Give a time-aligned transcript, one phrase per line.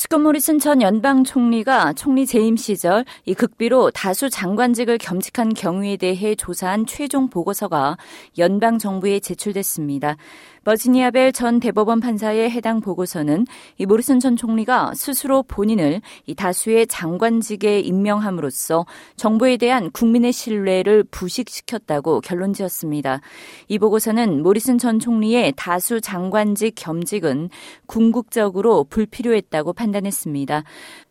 [0.00, 6.34] 스콧 모리슨 전 연방 총리가 총리 재임 시절 이 극비로 다수 장관직을 겸직한 경우에 대해
[6.34, 7.98] 조사한 최종 보고서가
[8.38, 10.16] 연방 정부에 제출됐습니다.
[10.64, 13.46] 버지니아 벨 전 대법원 판사의 해당 보고서는
[13.78, 18.84] 이 모리슨 전 총리가 스스로 본인을 이 다수의 장관직에 임명함으로써
[19.16, 23.20] 정부에 대한 국민의 신뢰를 부식시켰다고 결론지었습니다.
[23.68, 27.50] 이 보고서는 모리슨 전 총리의 다수 장관직 겸직은
[27.86, 30.64] 궁극적으로 불필요했다고 판단 했습니다.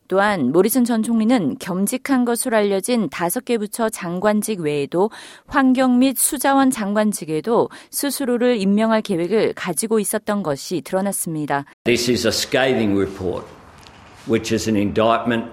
[0.08, 5.12] 또한 모리슨 전 총리는 겸직한 것으로 알려진 다섯 개 부처 장관직 외에도
[5.46, 11.66] 환경 및 수자원 장관직에도 스스로를 임명할 계획을 가지고 있었던 것이 드러났습니다.
[11.84, 13.46] This is a scathing report,
[14.28, 15.46] which is an indictment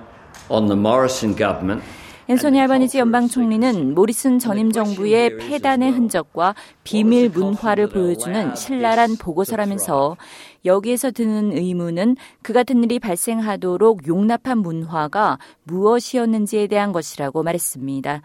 [0.48, 1.82] on the Morrison government
[2.28, 10.16] 앤소니 알바니지 연방 총리는 모리슨 전임 정부의 폐단의 흔적과 비밀 문화를 보여주는 신랄한 보고서라면서
[10.64, 18.22] 여기에서 드는 의문은 그 같은 일이 발생하도록 용납한 문화가 무엇이었는지에 대한 것이라고 말했습니다.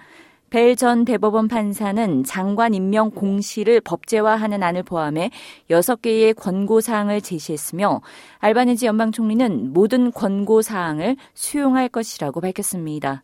[0.49, 5.29] 벨전 대법원 판사는 장관 임명 공시를 법제화하는 안을 포함해
[5.69, 8.01] 6개의 권고사항을 제시했으며
[8.39, 13.23] 알바니지 연방 총리는 모든 권고사항을 수용할 것이라고 밝혔습니다.